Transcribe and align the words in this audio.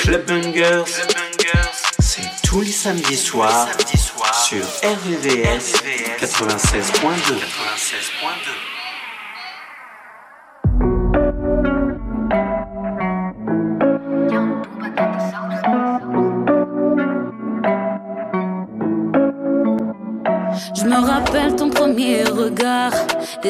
Club 0.00 0.26
Bangers, 0.26 0.84
c'est 2.00 2.22
tous 2.42 2.62
les 2.62 2.72
samedis 2.72 3.16
soirs 3.16 3.68
soir, 3.96 4.34
sur 4.34 4.64
RVVS 4.82 5.82
96.2. 6.18 7.38
96 7.38 8.10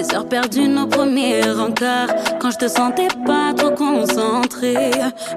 des 0.00 0.14
heures 0.14 0.26
perdues, 0.26 0.68
nos 0.68 0.86
premiers 0.86 1.50
encarts. 1.50 2.08
Quand 2.40 2.50
je 2.50 2.58
te 2.58 2.68
sentais 2.68 3.08
pas 3.26 3.52
trop 3.56 3.70
concentré, 3.70 4.90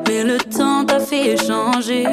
mais 0.08 0.24
le 0.24 0.38
temps 0.38 0.86
t'a 0.86 1.00
fait 1.00 1.36
changer. 1.38 2.04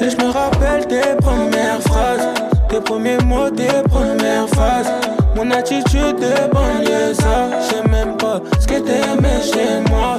Et 0.00 0.10
je 0.10 0.16
me 0.16 0.30
rappelle 0.30 0.86
tes 0.86 1.14
premières 1.20 1.80
phrases, 1.82 2.28
tes 2.68 2.80
premiers 2.80 3.18
mots, 3.18 3.50
tes 3.50 3.82
premières 3.88 4.48
phases. 4.48 4.90
Mon 5.36 5.50
attitude 5.50 6.16
de 6.16 6.52
banlieue, 6.52 7.14
ça, 7.14 7.48
je 7.68 7.88
même 7.88 8.16
pas 8.16 8.40
ce 8.58 8.66
que 8.66 8.80
t'aimais 8.80 9.42
chez 9.42 9.80
moi. 9.90 10.16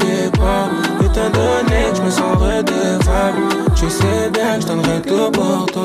Étant 0.00 1.30
donné 1.30 1.90
que 1.90 1.96
je 1.96 2.02
me 2.02 2.10
sens 2.10 2.36
redevable, 2.36 3.48
tu 3.74 3.90
sais 3.90 4.30
bien 4.32 4.56
que 4.56 4.62
je 4.62 4.66
donnerai 4.66 5.00
tout 5.02 5.30
pour 5.32 5.66
toi. 5.66 5.82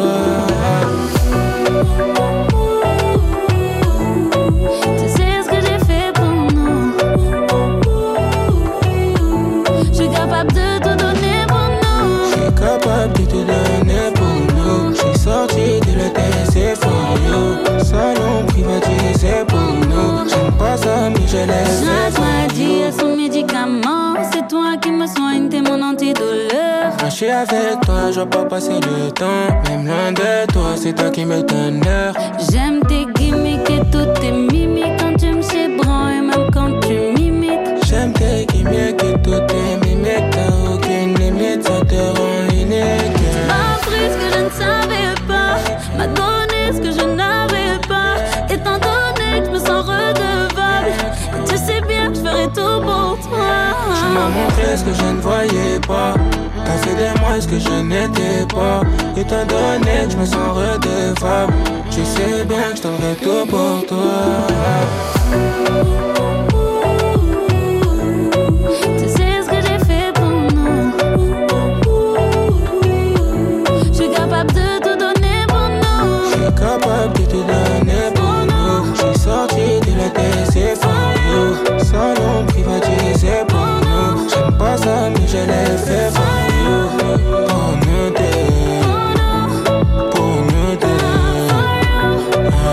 Tu 4.97 5.09
sais 5.09 5.41
ce 5.43 5.49
que 5.49 5.55
j'ai 5.55 5.79
fait 5.85 6.11
pour 6.13 6.53
nous. 6.53 6.93
Je 9.87 9.93
suis 9.93 10.09
capable 10.09 10.51
de 10.53 10.79
tout 10.79 10.95
donner 10.95 11.45
pour 11.47 11.67
nous. 11.81 12.07
Je 12.25 12.33
suis 12.33 12.53
capable 12.53 13.13
de 13.13 13.25
tout 13.25 13.43
donner 13.43 14.11
pour 14.15 14.35
nous. 14.55 14.93
Je 14.93 14.97
suis 14.97 15.19
sorti 15.19 15.79
de 15.81 15.97
la 15.97 16.09
c'est 16.51 16.75
for 16.75 17.17
you. 17.27 17.83
Salon 17.83 18.45
privatisé 18.47 19.43
pour 19.47 19.57
nous. 19.57 20.29
J'aime 20.29 20.51
pas 20.59 20.77
ça, 20.77 21.09
mais 21.09 21.27
je 21.27 21.37
laisse. 21.37 21.83
Me 25.03 25.07
soigne, 25.07 25.49
t'es 25.49 25.61
mon 25.61 25.81
antidouleur. 25.81 26.95
Quand 26.99 27.09
je 27.09 27.15
suis 27.15 27.29
avec 27.29 27.81
toi, 27.81 28.11
je 28.11 28.21
pas 28.21 28.45
passer 28.45 28.79
le 28.79 29.11
temps. 29.11 29.49
Même 29.67 29.85
loin 29.85 30.11
de 30.11 30.51
toi, 30.51 30.75
c'est 30.75 30.93
toi 30.93 31.09
qui 31.09 31.25
me 31.25 31.41
donne 31.41 31.81
l'heure. 31.83 32.15
J'aime 32.49 32.79
tes 32.87 33.05
gimmicks 33.15 33.69
et 33.69 33.81
toutes 33.91 34.13
tes 34.21 34.31
mimiques. 34.31 34.97
Quand 34.99 35.15
tu 35.17 35.27
me 35.27 35.41
chébranles 35.41 36.13
et 36.13 36.21
même 36.21 36.49
quand 36.53 36.79
tu 36.81 36.93
m'imites. 37.15 37.85
J'aime 37.85 38.13
tes 38.13 38.45
gimmicks 38.45 39.03
et 39.03 39.21
toutes 39.23 39.47
tes 39.47 39.87
mimiques. 39.87 40.29
T'as 40.31 40.73
aucune 40.73 41.15
limite, 41.15 41.63
ça 41.63 41.81
te 41.85 41.95
rend 41.95 42.49
unique. 42.53 43.22
Ce 54.77 54.83
que 54.83 54.93
je 54.93 55.05
ne 55.05 55.21
voyais 55.21 55.79
pas? 55.87 56.13
T'as 56.65 56.77
fait 56.77 56.95
de 56.95 57.19
moi 57.19 57.39
ce 57.39 57.47
que 57.47 57.59
je 57.59 57.81
n'étais 57.81 58.45
pas? 58.53 58.81
Étant 59.15 59.45
donné 59.45 60.05
que 60.05 60.11
je 60.11 60.17
me 60.17 60.25
sens 60.25 60.49
redevable. 60.55 61.53
Tu 61.91 62.03
sais 62.03 62.45
bien 62.45 62.71
que 62.71 62.77
je 62.77 62.81
donnerai 62.81 63.15
tout 63.21 63.45
pour 63.49 63.85
toi. 63.87 64.43
capable 76.63 77.13
de 77.19 77.25
te 77.25 77.35
donner 77.35 78.05
pour 78.15 78.45
nous. 78.49 78.95
J'suis 78.95 79.19
sorti 79.19 79.67
de 79.85 79.93
la 79.97 80.09
TC 80.09 80.75
for 80.81 81.13
you. 81.27 81.43
Salon 81.79 82.45
privatisé 82.47 82.93
pour 82.93 83.02
ça, 84.77 85.09
mais 85.09 85.27
je 85.27 85.37
l'ai 85.37 85.77
fait 85.77 86.09
for. 86.15 86.23
Pour 87.47 87.71
nous 87.85 88.07
deux. 88.19 88.43
Pour 90.11 90.35
nous 90.51 90.71
deux. 90.83 91.03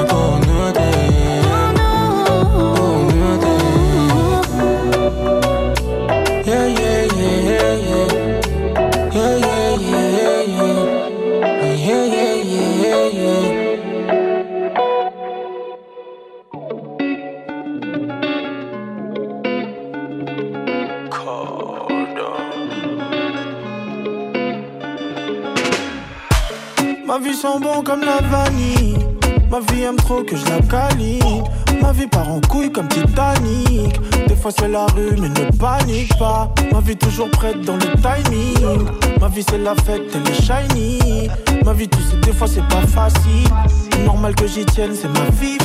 Pour 0.09 0.31
nous 0.39 0.50
comme 27.83 28.01
la 28.01 28.21
vanille. 28.29 28.99
Ma 29.51 29.61
vie 29.61 29.83
aime 29.83 29.97
trop 29.97 30.23
que 30.23 30.37
je 30.37 30.45
la 30.47 30.61
câline. 30.61 31.45
Ma 31.83 31.93
vie 31.93 32.07
part 32.07 32.31
en 32.31 32.41
couille 32.41 32.71
comme 32.71 32.89
Titanic. 32.89 34.01
Des 34.29 34.37
fois 34.37 34.51
c'est 34.57 34.69
la 34.69 34.87
rue, 34.87 35.17
mais 35.19 35.29
ne 35.29 35.51
panique 35.57 36.17
pas. 36.19 36.53
Ma 36.73 36.81
vie 36.81 36.97
toujours 36.97 37.31
prête 37.31 37.61
dans 37.63 37.77
le 37.77 37.87
timing. 38.01 38.87
Ma 39.21 39.29
vie 39.29 39.45
c'est 39.49 39.59
la 39.59 39.75
fête, 39.75 40.03
elle 40.15 40.29
est 40.29 40.43
shiny. 40.43 41.29
Ma 41.65 41.73
vie, 41.73 41.89
tu 41.89 41.99
sais, 41.99 42.17
des 42.25 42.33
fois 42.33 42.47
c'est 42.47 42.67
pas 42.69 42.87
facile. 42.87 43.49
Normal 44.05 44.35
que 44.35 44.47
j'y 44.47 44.65
tienne, 44.65 44.93
c'est 44.95 45.09
ma 45.09 45.29
vie. 45.41 45.59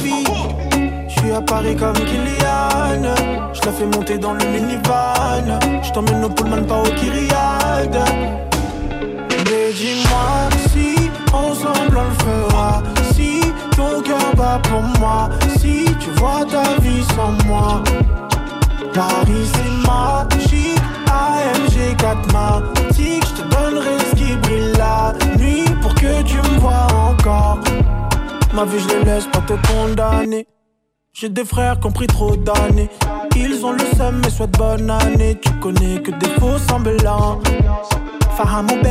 Je 1.08 1.20
suis 1.20 1.32
à 1.32 1.42
Paris 1.42 1.76
comme 1.76 1.94
Kylian. 1.94 3.16
Je 3.54 3.70
fais 3.70 3.86
monter 3.86 4.18
dans 4.18 4.34
le 4.34 4.46
minivan. 4.46 5.60
Je 5.82 5.92
t'emmène 5.92 6.24
au 6.24 6.30
Pullman, 6.30 6.64
pas 6.64 6.82
au 6.82 6.90
Kyriade. 6.96 8.00
Mais 9.30 9.72
dis-moi 9.74 10.55
ensemble 11.36 11.98
on 11.98 12.10
le 12.10 12.16
fera. 12.26 12.84
Si 13.14 13.42
ton 13.76 14.02
cœur 14.02 14.36
bat 14.36 14.60
pour 14.70 14.82
moi. 15.00 15.30
Si 15.58 15.86
tu 16.00 16.10
vois 16.20 16.46
ta 16.46 16.80
vie 16.82 17.04
sans 17.16 17.34
moi. 17.46 17.84
Paris 18.94 19.48
c'est 19.54 19.88
magique. 19.88 20.82
AMG 21.08 21.96
4 21.98 22.34
matic. 22.34 23.24
Je 23.28 23.42
te 23.42 23.48
donnerai 23.54 23.98
ce 24.10 24.16
qui 24.16 24.36
brille 24.38 24.74
la 24.78 25.14
nuit 25.38 25.66
pour 25.82 25.94
que 25.96 26.22
tu 26.24 26.38
me 26.38 26.60
vois 26.60 26.88
encore. 27.10 27.60
Ma 28.54 28.66
vie 28.66 28.80
je 28.80 29.06
laisse 29.06 29.28
pas 29.28 29.42
te 29.42 29.54
condamner. 29.68 30.48
J'ai 31.14 31.30
des 31.30 31.46
frères 31.46 31.80
qui 31.80 31.88
ont 31.88 31.92
pris 31.92 32.08
trop 32.08 32.36
d'années. 32.36 32.90
Ils 33.38 33.66
ont 33.66 33.72
le 33.72 33.86
seum, 33.98 34.20
mais 34.22 34.30
souhaitent 34.30 34.58
bonne 34.58 34.90
année. 34.90 35.40
Tu 35.42 35.50
connais 35.60 36.02
que 36.02 36.12
des 36.12 36.30
faux 36.40 36.58
semblants. 36.58 37.40
fahamu 38.38 38.82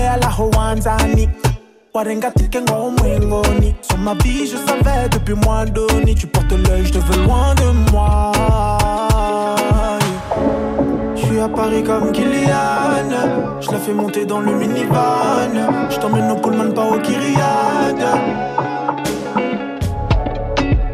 howanzani 1.95 2.21
warengatike 2.21 2.61
ngomwengoni 2.61 3.75
sur 3.81 3.99
ma 3.99 4.15
vie 4.15 4.47
je 4.47 4.57
savais 4.57 5.09
depuis 5.11 5.35
moins 5.35 5.65
d'onni 5.65 6.15
tu 6.15 6.27
portes 6.27 6.53
l'œil 6.53 6.87
je 6.87 6.93
te 6.93 6.99
veux 6.99 7.25
loin 7.25 7.55
de 7.55 7.93
moi. 7.93 8.33
Je 11.17 11.27
suis 11.27 11.41
à 11.41 11.49
Paris 11.49 11.83
comme 11.83 12.13
Kylian. 12.13 13.11
Je 13.61 13.71
la 13.71 13.79
fais 13.79 13.93
monter 13.93 14.27
dans 14.27 14.41
le 14.41 14.53
minivan. 14.55 15.89
Je 15.91 15.99
t'emmène 15.99 16.31
au 16.31 16.37
Pullman 16.37 16.73
pas 16.73 16.85
au 16.85 16.99
Kyriade 16.99 18.07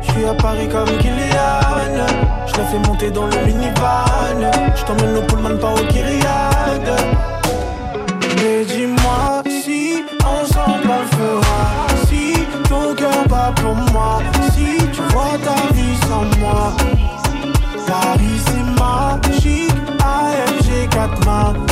Je 0.02 0.12
suis 0.12 0.24
à 0.24 0.34
Paris 0.34 0.68
comme 0.68 0.96
Kylian. 0.98 2.06
Je 2.46 2.56
la 2.56 2.64
fais 2.64 2.78
monter 2.78 3.10
dans 3.10 3.26
le 3.26 3.36
minivan. 3.46 4.52
Je 4.76 4.84
t'emmène 4.84 5.16
au 5.16 5.22
Pullman 5.22 5.56
pas 5.58 5.72
au 5.72 5.86
Kyriade 5.86 6.40
pour 13.56 13.74
moi. 13.92 14.20
Si 14.52 14.76
tu 14.92 15.02
vois 15.12 15.38
ta 15.44 15.72
vie 15.74 15.96
sans 16.08 16.24
moi. 16.40 16.72
Paris 17.86 18.40
c'est 18.46 18.66
magique 18.80 19.74
AMG 20.00 20.88
4 20.90 21.24
matic 21.24 21.69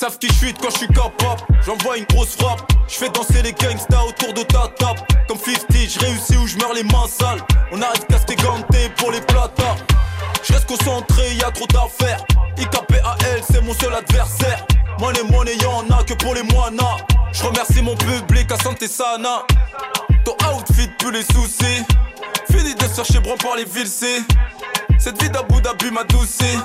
savent 0.00 0.18
qui 0.18 0.28
je 0.28 0.32
suis 0.32 0.54
quand 0.54 0.70
je 0.70 0.78
suis 0.78 0.88
capable. 0.88 1.42
J'envoie 1.66 1.98
une 1.98 2.06
grosse 2.06 2.34
frappe. 2.34 2.60
Je 2.88 2.94
fais 2.94 3.10
danser 3.10 3.42
les 3.42 3.52
gangsters 3.52 4.06
autour 4.06 4.32
de 4.32 4.42
ta 4.44 4.68
table. 4.78 5.00
Comme 5.28 5.36
50, 5.36 5.66
je 5.70 5.98
réussis 5.98 6.36
ou 6.38 6.46
je 6.46 6.56
meurs 6.56 6.72
les 6.72 6.84
mains 6.84 7.06
sales. 7.06 7.42
On 7.70 7.82
arrête 7.82 8.06
ganté 8.42 8.88
pour 8.96 9.12
les 9.12 9.20
plata. 9.20 9.76
Je 10.42 10.54
reste 10.54 10.66
concentré, 10.66 11.34
y 11.34 11.42
a 11.42 11.50
trop 11.50 11.66
d'affaires. 11.66 12.24
IKPAL, 12.56 13.42
c'est 13.50 13.60
mon 13.60 13.74
seul 13.74 13.92
adversaire. 13.92 14.64
Money, 14.98 15.22
money, 15.30 15.56
y'en 15.58 15.86
a 15.94 16.02
que 16.02 16.14
pour 16.14 16.34
les 16.34 16.44
moinas. 16.44 16.96
Je 17.32 17.44
remercie 17.44 17.82
mon 17.82 17.96
public 17.96 18.50
à 18.52 18.56
santé 18.56 18.88
sana. 18.88 19.42
Ton 20.24 20.34
outfit 20.56 20.88
plus 20.98 21.12
les 21.12 21.24
soucis. 21.24 21.84
Fini 22.50 22.74
de 22.74 22.94
chercher 22.94 23.20
bron 23.20 23.36
par 23.36 23.56
les 23.56 23.64
villes. 23.64 24.24
Cette 25.00 25.22
vie 25.22 25.30
d'Abu 25.30 25.62
Dhabi 25.62 25.90
m'a 25.90 26.04
doucé. 26.04 26.58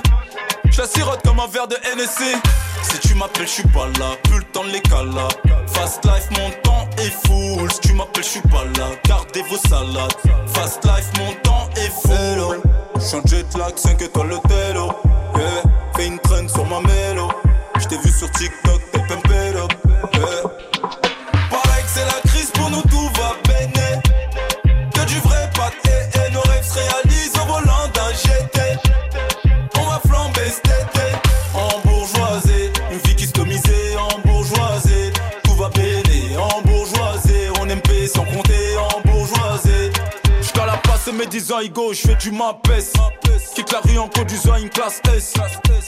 Je 0.70 0.82
la 0.82 0.88
sirote 0.88 1.22
comme 1.24 1.40
un 1.40 1.48
verre 1.48 1.70
de 1.70 1.78
NSC. 1.96 2.36
Si 2.84 3.00
tu 3.00 3.16
m'appelles, 3.16 3.48
je 3.48 3.54
suis 3.54 3.68
pas 3.70 3.88
là. 3.98 4.18
Plus 4.24 4.40
le 4.40 4.44
temps 4.44 4.66
de 4.66 4.72
les 4.72 4.82
cala. 4.82 5.28
Fast 5.68 6.04
life, 6.04 6.28
mon 6.32 6.52
temps 6.62 6.90
est 6.98 7.14
full. 7.26 7.72
Si 7.72 7.80
tu 7.80 7.94
m'appelles, 7.94 8.24
je 8.24 8.30
suis 8.30 8.42
pas 8.42 8.66
là. 8.78 8.90
Gardez 9.06 9.42
vos 9.44 9.58
salades. 9.70 10.14
Fast 10.54 10.84
life, 10.84 11.10
mon 11.18 11.34
temps 11.44 11.70
est 11.78 11.92
full. 12.06 12.62
J'suis 13.00 13.16
en 13.16 13.26
jet 13.26 13.58
lag, 13.58 13.78
5 13.78 14.02
étoiles 14.02 14.28
le 14.28 14.38
télo. 14.50 14.92
Yeah. 15.38 15.64
Fais 15.96 16.08
une 16.08 16.20
traîne 16.20 16.50
sur 16.50 16.66
ma 16.66 16.82
mélo. 16.82 17.32
J't'ai 17.80 17.98
vu 17.98 18.10
sur 18.10 18.30
TikTok, 18.32 18.82
t'es 18.92 19.00
pimpé 19.00 19.45
10 41.36 41.52
ans, 41.52 41.60
Igo, 41.60 41.92
j'fais 41.92 42.16
du 42.16 42.32
mapes. 42.32 42.66
Quitte 43.56 43.70
la 43.74 43.82
rue 43.82 43.98
en 43.98 44.08
conduisant 44.08 44.56
une 44.56 44.70
classe 44.70 45.02
S. 45.14 45.34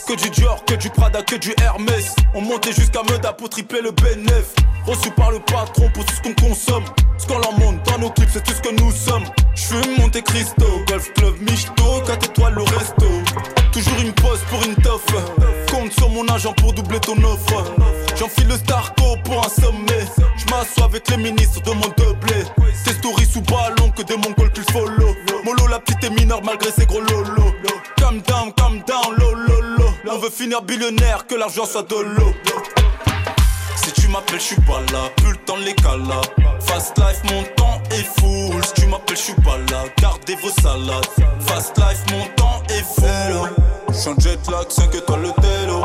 Que 0.06 0.14
du 0.14 0.28
Dior, 0.28 0.62
que 0.66 0.74
du 0.74 0.90
Prada, 0.90 1.22
que 1.22 1.36
du 1.36 1.54
Hermès. 1.62 2.14
On 2.34 2.42
montait 2.42 2.74
jusqu'à 2.74 3.02
Meda 3.10 3.32
pour 3.32 3.48
tripler 3.48 3.80
le 3.80 3.92
bénéf. 3.92 4.52
Reçu 4.84 5.10
par 5.10 5.30
le 5.30 5.38
patron 5.38 5.88
pour 5.94 6.04
tout 6.04 6.14
ce 6.14 6.20
qu'on 6.20 6.34
consomme. 6.34 6.84
Ce 7.16 7.26
qu'on 7.26 7.38
leur 7.38 7.58
monte 7.58 7.82
dans 7.84 7.98
nos 7.98 8.10
clips, 8.10 8.28
c'est 8.30 8.44
tout 8.44 8.52
ce 8.52 8.60
que 8.60 8.74
nous 8.74 8.92
sommes. 8.92 9.24
J'fume 9.54 9.96
Monte 9.96 10.20
Cristo, 10.20 10.66
Golf 10.86 11.14
Club 11.14 11.40
Michto, 11.40 12.02
4 12.06 12.26
étoiles 12.26 12.54
le 12.54 12.62
resto. 12.64 13.06
Toujours 13.72 13.98
une 14.00 14.12
pause 14.12 14.40
pour 14.50 14.62
une 14.64 14.76
toffe. 14.76 15.06
Compte 15.72 15.92
sur 15.92 16.10
mon 16.10 16.28
agent 16.28 16.52
pour 16.58 16.74
doubler 16.74 17.00
ton 17.00 17.16
offre. 17.24 17.64
J'enfile 18.16 18.48
le 18.48 18.56
Starco 18.56 19.16
pour 19.24 19.46
un 19.46 19.48
sommet. 19.48 20.04
J'm'assois 20.36 20.84
avec 20.84 21.08
les 21.08 21.16
ministres 21.16 21.62
de 21.62 21.70
mon 21.70 21.88
doublé. 21.96 22.44
Tes 22.84 22.92
stories 22.92 23.24
sous 23.24 23.40
ballon 23.40 23.90
que 23.96 24.02
des 24.02 24.16
mongols 24.18 24.52
qu'il 24.52 24.64
follow. 24.64 25.14
La 25.70 25.80
petite 25.80 26.04
est 26.04 26.10
mineure 26.10 26.42
malgré 26.42 26.70
ses 26.70 26.84
gros 26.86 27.00
lolos. 27.00 27.54
Calm 27.96 28.20
down, 28.22 28.52
calm 28.52 28.82
down, 28.86 29.16
lo 29.18 29.34
lo 29.34 29.60
lo. 29.78 29.84
On 30.10 30.18
veut 30.18 30.30
finir 30.30 30.62
billionnaire, 30.62 31.26
que 31.26 31.34
l'argent 31.34 31.64
soit 31.64 31.88
de 31.88 31.96
l'eau. 31.96 32.32
Si 33.76 33.92
tu 33.92 34.08
m'appelles, 34.08 34.40
je 34.40 34.44
suis 34.44 34.60
pas 34.62 34.80
là, 34.92 35.08
plus 35.16 35.30
le 35.30 35.36
temps 35.38 35.56
les 35.56 35.74
cala. 35.74 36.20
Fast 36.60 36.98
life, 36.98 37.22
mon 37.32 37.42
temps 37.54 37.80
est 37.90 38.06
full. 38.20 38.64
Si 38.64 38.74
tu 38.74 38.86
m'appelles, 38.88 39.16
je 39.16 39.22
suis 39.22 39.34
pas 39.34 39.58
là, 39.70 39.84
gardez 39.98 40.36
vos 40.36 40.50
salades. 40.60 41.06
Fast 41.40 41.76
life, 41.78 42.04
mon 42.12 42.26
temps 42.36 42.62
est 42.68 42.84
full. 43.00 43.50
J'suis 43.90 44.08
en 44.08 44.20
jet 44.20 44.50
lag, 44.50 44.68
5 44.68 44.94
étoiles 44.94 45.22
le 45.22 45.32
télo. 45.40 45.84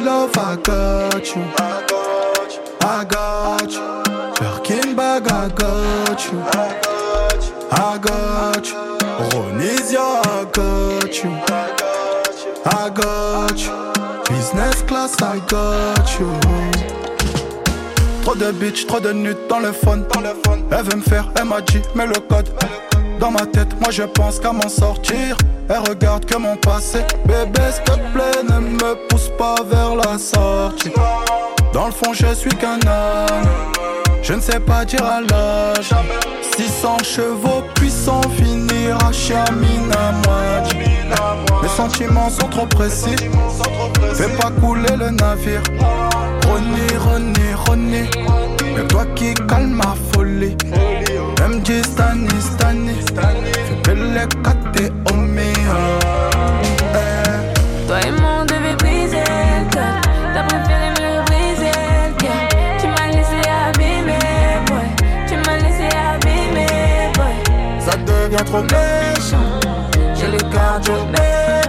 love, 0.00 0.36
I 0.36 0.56
got 0.56 1.34
you. 1.34 1.42
I 2.80 3.04
got 3.04 3.70
you. 3.70 3.82
Birkin 4.38 4.94
bag, 4.96 5.28
I 5.28 5.48
got 5.48 6.24
you. 6.24 6.40
I 7.70 7.98
got 7.98 8.66
you. 8.66 8.76
Ronesia, 9.30 10.00
I 10.00 10.44
got 10.52 11.24
you. 11.24 11.30
I 12.66 12.90
got 12.90 13.58
you. 13.58 13.72
Business 14.28 14.82
class, 14.82 15.20
I 15.22 15.40
got 15.46 16.18
you. 16.18 16.30
Trop 18.22 18.34
de 18.34 18.52
bitch, 18.52 18.86
trop 18.86 19.00
de 19.00 19.12
nudes 19.12 19.46
dans 19.48 19.60
le 19.60 19.72
fun. 19.72 20.00
Elle 20.70 20.84
veut 20.84 20.96
me 20.96 21.02
faire, 21.02 21.30
elle 21.36 21.46
m'a 21.46 21.60
dit, 21.62 21.80
mets 21.94 22.06
le 22.06 22.20
code. 22.28 22.50
Dans 23.18 23.30
ma 23.30 23.46
tête, 23.46 23.80
moi 23.80 23.90
je 23.90 24.02
pense 24.02 24.38
qu'à 24.38 24.52
m'en 24.52 24.68
sortir. 24.68 25.36
Et 25.70 25.76
regarde 25.88 26.24
que 26.24 26.36
mon 26.36 26.56
passé 26.56 27.00
Bébé 27.26 27.60
s'il 27.70 27.84
te 27.84 27.92
plaît 28.12 28.42
ne 28.48 28.58
me 28.58 29.06
pousse 29.08 29.30
pas 29.36 29.56
vers 29.70 29.96
la 29.96 30.18
sortie. 30.18 30.92
Dans 31.72 31.86
le 31.86 31.92
fond 31.92 32.12
je 32.14 32.32
suis 32.34 32.50
qu'un 32.50 32.80
homme. 32.86 33.48
Je 34.22 34.32
ne 34.32 34.40
sais 34.40 34.60
pas 34.60 34.84
dire 34.84 35.04
à 35.04 35.20
l'âge. 35.20 35.90
600 36.56 36.98
chevaux 37.04 37.62
puissants 37.74 38.20
finir 38.36 38.96
à 39.06 39.12
Chiamine 39.12 39.92
à 39.92 40.12
moi 40.26 41.60
Mes 41.62 41.68
sentiments 41.68 42.30
sont 42.30 42.48
trop 42.48 42.66
précis. 42.66 43.16
Fais 44.14 44.28
pas 44.40 44.50
couler 44.60 44.96
le 44.96 45.10
navire. 45.10 45.62
René, 46.48 46.96
René, 46.98 47.54
René 47.68 48.10
Mais 48.74 48.86
toi 48.88 49.04
qui 49.14 49.34
calme 49.34 49.74
ma 49.74 49.94
folie. 50.12 50.56
MJ 51.46 51.82
Stanis, 51.84 52.40
Stanis 52.40 53.04
Fais 53.14 53.94
belle 53.94 54.28
et 54.80 55.12
Omi 55.12 55.37
toi 57.86 58.00
et 58.06 58.10
mon 58.10 58.38
trop 68.48 68.62
méchant. 68.62 69.48
J'ai 70.14 70.28
le 70.28 70.38
cardio, 70.52 70.94
mais. 71.12 71.62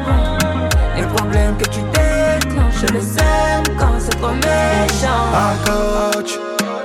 Les 0.95 1.07
problèmes 1.07 1.57
que 1.57 1.65
tu 1.65 1.81
déclenches, 1.81 2.81
je 2.81 2.93
les 2.93 3.17
aime 3.17 3.77
quand 3.77 3.99
c'est 3.99 4.17
trop 4.17 4.33
méchant. 4.33 5.23
I 5.33 5.55
got 5.65 6.29
you. 6.31 6.39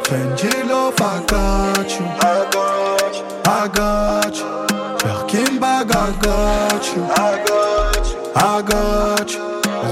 Fendi 0.04 0.68
love, 0.68 0.94
I 0.98 1.20
got 1.26 1.90
you. 1.98 2.04
I 2.20 2.46
got 2.52 3.16
you. 3.16 3.24
I 3.46 3.68
got 3.68 4.36
you. 4.36 4.73
I 6.04 6.12
got 6.20 6.94
you. 6.94 7.02
I 7.02 7.44
got 7.46 8.06
you. 8.10 8.32
I 8.36 8.60
got 8.60 9.32
you. 9.32 9.38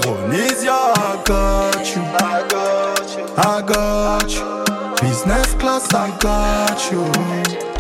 Ronisia, 0.03 0.69
I 0.71 1.23
got 1.25 1.97
you. 1.97 2.03
I 2.03 2.47
got 2.51 3.17
you. 3.17 3.25
I 3.39 3.63
got 3.63 4.31
you. 4.31 5.09
Business 5.09 5.55
class, 5.55 5.95
I 5.95 6.15
got 6.19 6.93
you. 6.93 7.72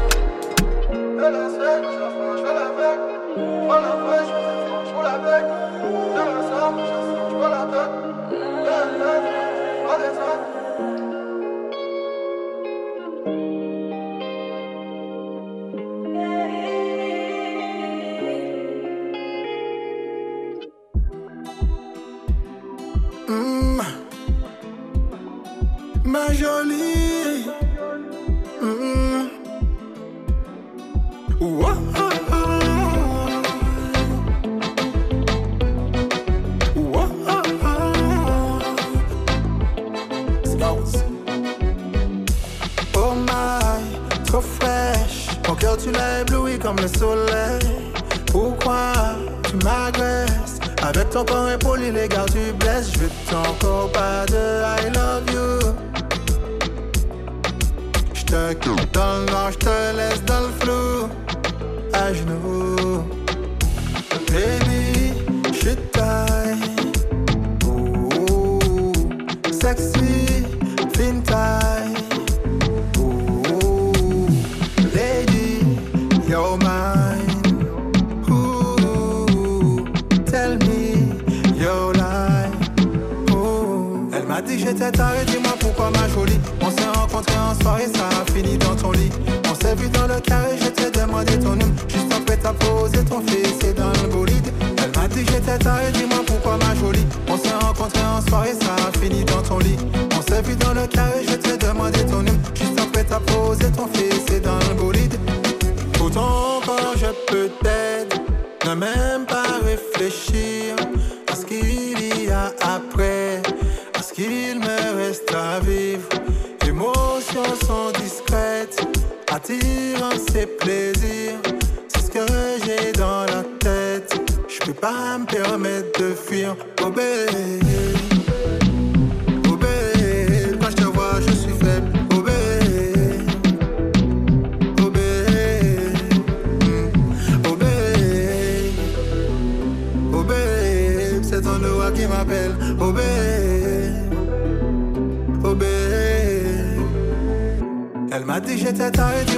dit 148.54 148.58
j'étais 148.58 148.90
taré 148.90 149.31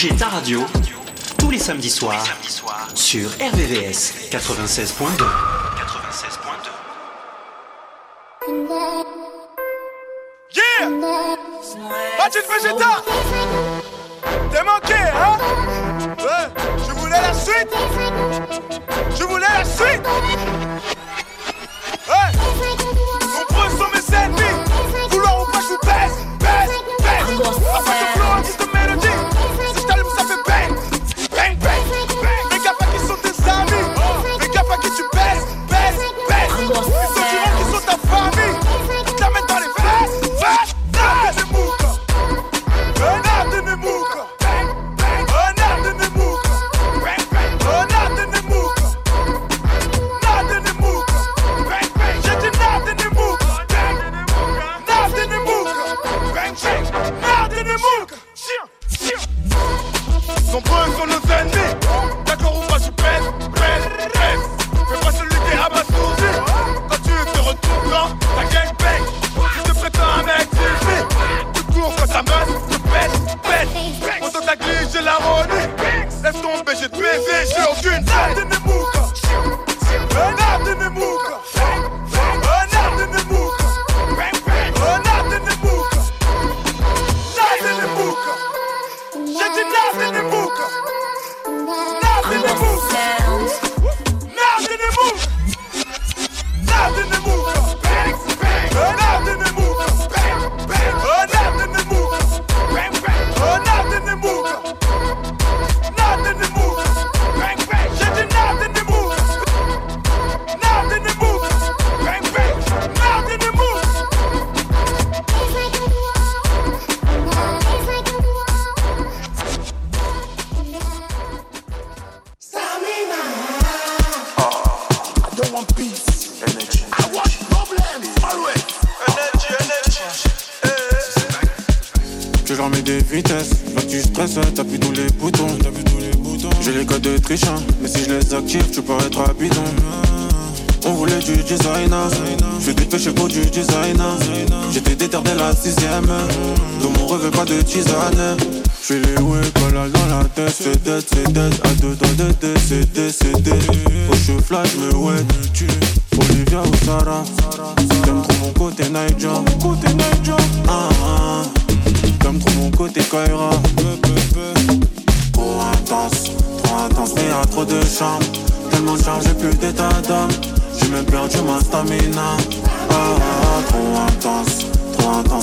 Bouger 0.00 0.16
ta 0.16 0.28
radio 0.28 0.64
tous 1.36 1.50
les 1.50 1.58
samedis 1.58 1.90
soirs 1.90 2.24
soir, 2.48 2.88
sur 2.94 3.28
RVVS 3.32 4.30
96.2. 4.30 5.59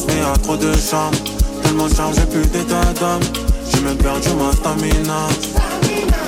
mais 0.08 0.18
y'a 0.18 0.34
trop 0.44 0.58
de 0.58 0.72
chambres. 0.74 1.18
Tellement 1.64 1.90
chargé, 1.90 2.22
plus 2.32 2.48
d'état 2.48 2.94
d'âme. 3.00 3.22
J'ai 3.72 3.82
même 3.82 3.98
perdu 3.98 4.30
ma 4.38 4.52
stamina. 4.54 5.28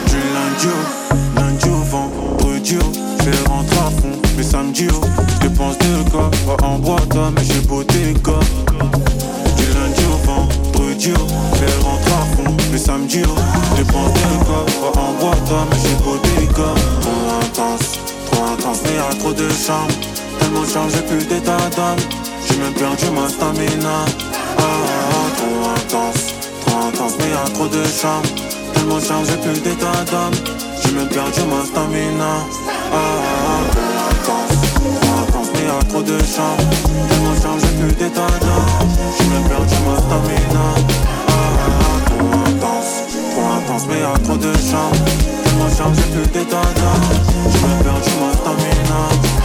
Du 0.07 0.17
lundi 0.17 0.67
au, 0.67 1.39
lundi 1.39 1.69
au 1.69 1.83
vendredi 1.83 2.77
au, 2.77 3.23
fais 3.23 3.49
rentrer 3.49 3.77
à 3.77 3.89
fond, 4.01 4.19
mais 4.35 4.43
samedi 4.43 4.87
au, 4.87 5.01
dépense 5.41 5.77
de 5.77 6.09
corps, 6.09 6.31
en 6.63 6.79
boîte, 6.79 7.15
mais 7.35 7.43
j'ai 7.43 7.61
beauté 7.61 8.13
gars. 8.25 8.39
Du 9.55 9.65
lundi 9.65 10.03
au 10.11 10.17
vendredi 10.25 11.11
au, 11.13 11.27
fais 11.55 11.75
rentrer 11.83 12.13
à 12.13 12.35
fond, 12.35 12.57
mais 12.71 12.77
samedi 12.77 13.21
au, 13.21 13.35
dépense 13.77 14.13
de 14.13 14.45
corps, 14.45 14.97
en 14.97 15.13
boîte, 15.21 15.51
mais 15.69 15.77
j'ai 15.83 15.95
beauté 16.03 16.47
gars. 16.57 16.75
Trop 17.01 17.37
intense, 17.41 17.99
trop 18.31 18.43
intense, 18.45 18.79
mais 18.85 18.95
y'a 18.95 19.19
trop 19.19 19.33
de 19.33 19.47
charme. 19.49 19.87
Tellement 20.39 20.65
chargé, 20.65 20.97
plus 21.07 21.25
d'état 21.27 21.57
d'âme. 21.75 21.97
J'ai 22.45 22.57
même 22.57 22.73
perdu 22.73 23.05
ma 23.11 23.27
stamina. 23.29 24.05
Ah, 24.57 24.61
ah, 24.61 24.65
ah, 25.11 25.29
trop 25.37 25.69
intense, 25.75 26.33
trop 26.65 26.79
intense, 26.87 27.13
mais 27.19 27.29
y'a 27.29 27.53
trop 27.53 27.67
de 27.67 27.83
charme. 27.83 28.23
Tellement 28.73 28.99
chargé, 28.99 29.33
plus 29.37 29.61
d'état 29.61 30.03
d'âme. 30.09 30.33
J'ai 30.81 30.91
même 30.91 31.07
perdu 31.07 31.41
ma 31.49 31.65
stamina. 31.65 32.31
Ah, 32.91 32.95
ah, 32.95 33.03
ah, 33.47 33.61
trop 34.23 34.33
intense, 34.33 34.57
trop 35.01 35.15
intense, 35.21 35.49
mais 35.53 35.65
y'a 35.67 35.83
trop 35.89 36.01
de 36.01 36.17
charme. 36.19 36.63
Tellement 37.09 37.35
chargé, 37.41 37.67
plus 37.79 37.93
d'état 37.95 38.31
d'âme. 38.41 38.89
J'ai 39.17 39.27
même 39.27 39.47
perdu 39.47 39.75
ma 39.85 39.95
stamina. 39.97 40.65
Trop 42.05 42.31
intense, 42.47 42.93
trop 43.31 43.47
intense, 43.57 43.85
mais 43.89 43.99
y'a 43.99 44.17
trop 44.23 44.37
de 44.37 44.51
charme. 44.53 44.99
Tellement 45.43 45.69
chargé, 45.75 46.01
plus 46.13 46.27
d'état 46.31 46.67
d'âme. 46.75 47.05
J'ai 47.51 47.67
même 47.67 47.83
perdu 47.83 48.11
ma 48.21 48.31
stamina. 48.33 49.38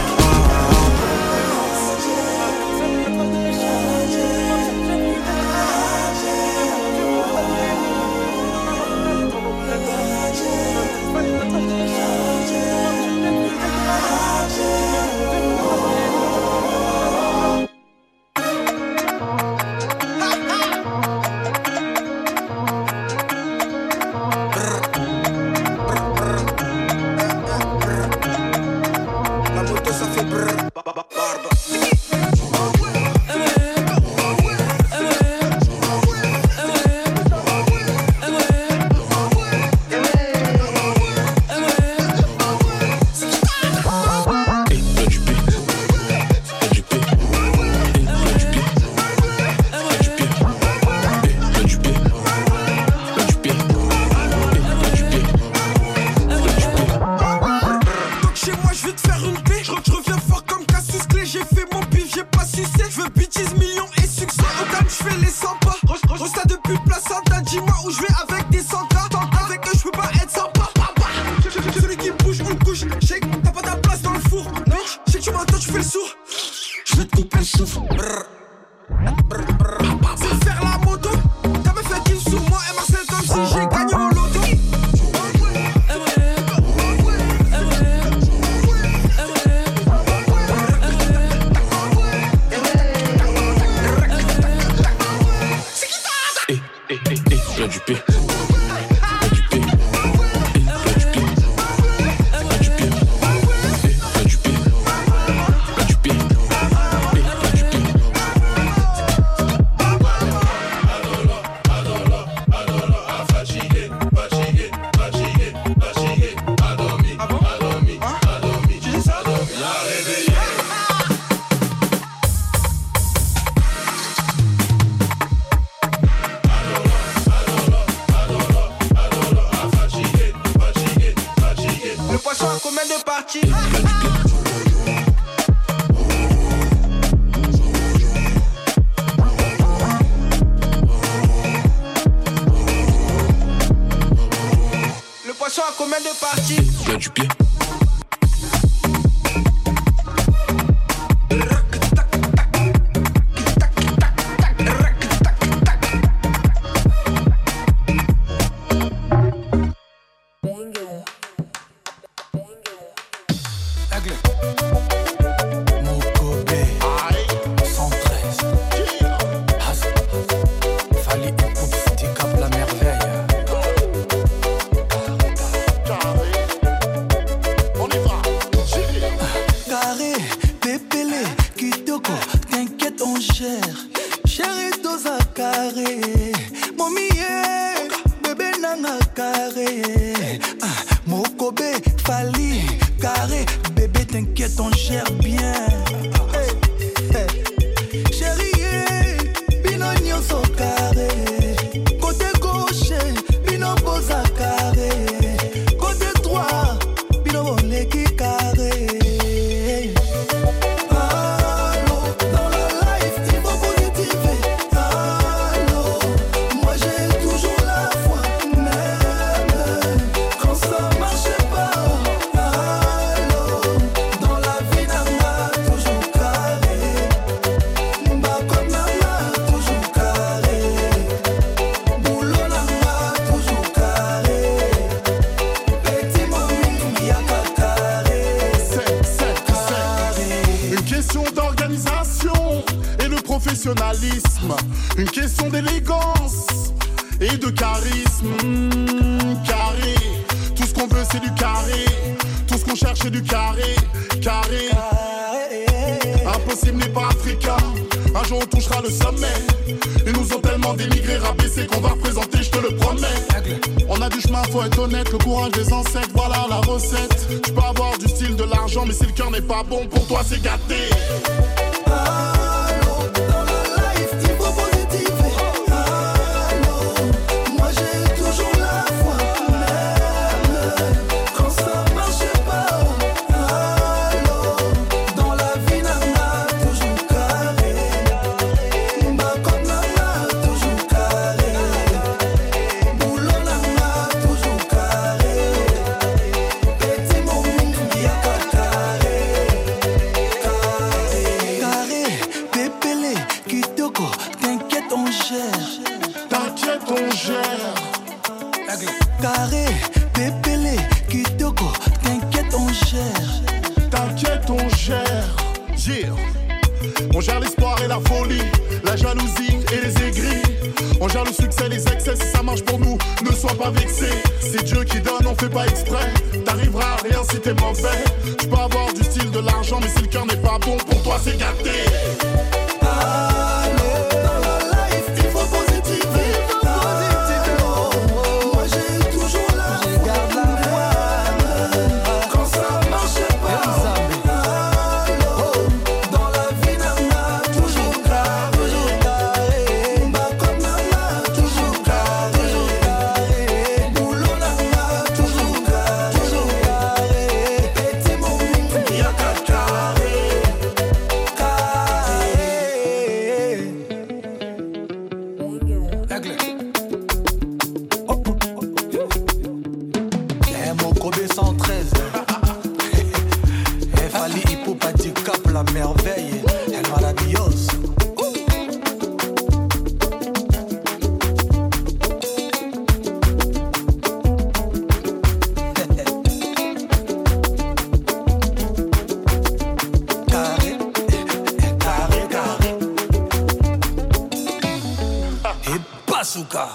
Pasuka. 396.15 396.69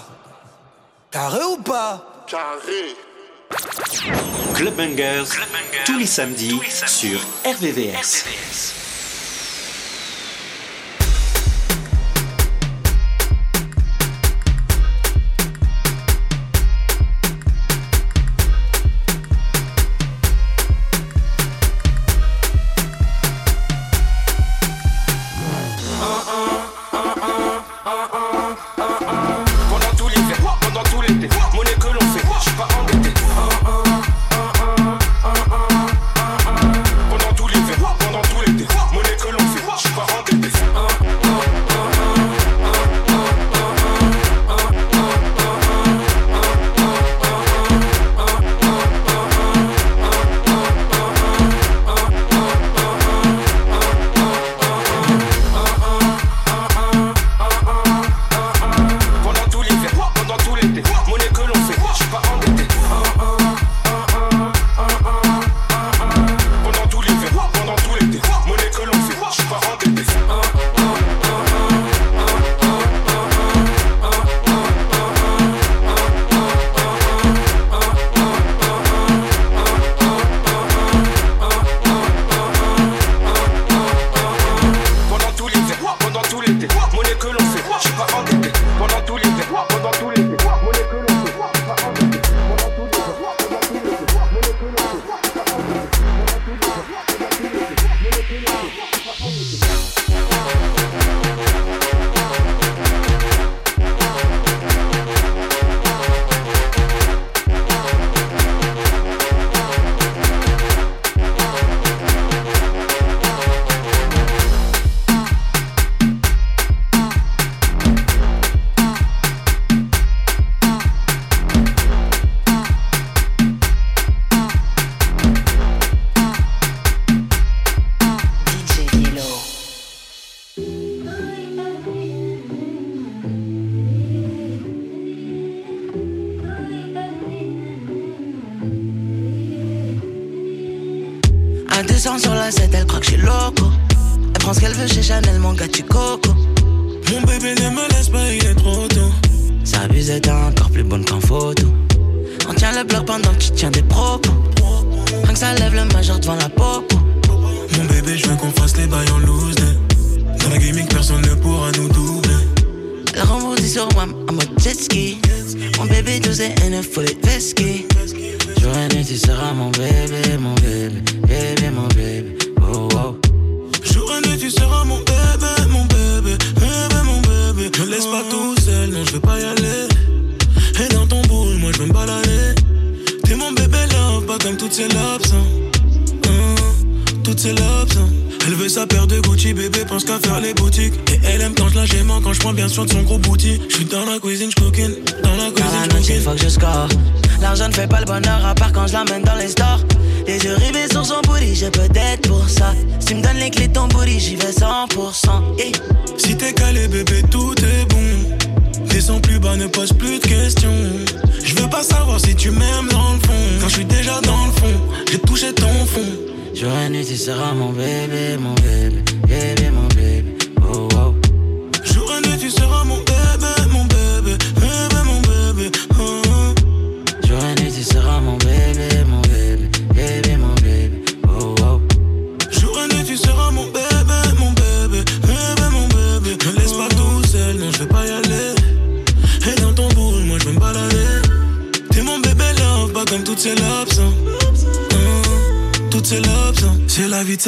Carré 1.09 1.43
ou 1.43 1.57
pas? 1.57 2.23
Carré. 2.27 2.95
Club 4.53 4.75
Bangers, 4.75 5.25
tous 5.83 5.97
les 5.97 6.05
samedis, 6.05 6.49
tous 6.49 6.61
les 6.61 6.69
samedis 6.69 6.91
sur 6.91 7.19
RVVS. 7.43 8.23
RVVS. 8.23 8.90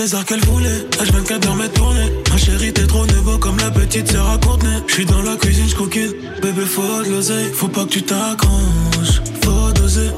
De 0.04 0.08
César 0.08 0.26
qu'elle 0.26 0.44
voulait. 0.46 0.88
H24 1.00 1.40
permet 1.40 1.68
de 1.68 1.74
tourner. 1.74 2.12
Ma 2.30 2.38
chérie, 2.38 2.74
t'es 2.74 2.86
trop 2.86 3.06
nouveau 3.06 3.38
comme 3.38 3.58
la 3.58 3.72
petite 3.72 4.12
sœur 4.12 4.30
à 4.30 4.38
Courtenay. 4.38 4.80
J'suis 4.88 5.06
dans 5.06 5.22
la 5.22 5.36
cuisine, 5.36 5.68
j'coquine. 5.68 6.14
Bébé, 6.42 6.66
faut 6.66 7.04
de 7.04 7.10
l'oseille. 7.10 7.52
Faut 7.54 7.68
pas 7.68 7.84
que 7.86 7.90
tu 7.90 8.04
t'accroches. 8.04 9.22
Faut 9.44 9.72
doser. 9.74 10.10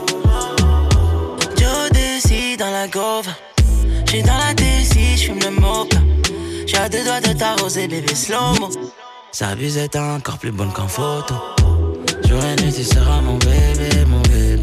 Joe 1.57 1.89
décide 1.91 2.59
dans 2.59 2.71
la 2.71 2.87
gauve. 2.87 3.27
J'suis 4.07 4.23
dans 4.23 4.37
la 4.37 4.53
DC, 4.53 5.17
j'fume 5.17 5.39
le 5.39 5.51
mocha. 5.51 5.99
J'ai 6.65 6.77
à 6.77 6.89
deux 6.89 7.03
doigts 7.03 7.21
de 7.21 7.37
t'arroser, 7.37 7.87
bébé 7.87 8.15
slow-mo. 8.15 8.69
Sa 9.31 9.55
buse 9.55 9.77
est 9.77 9.95
encore 9.95 10.37
plus 10.37 10.51
bonne 10.51 10.71
qu'en 10.71 10.87
photo. 10.87 11.35
Jour 12.27 12.39
et 12.43 12.61
nuit, 12.61 12.73
tu 12.73 12.83
seras 12.83 13.21
mon 13.21 13.37
bébé, 13.37 14.05
mon 14.07 14.21
bébé, 14.21 14.54